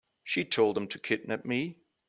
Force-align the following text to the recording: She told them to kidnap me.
She 0.23 0.45
told 0.45 0.77
them 0.77 0.87
to 0.87 0.97
kidnap 0.97 1.45
me. 1.45 1.77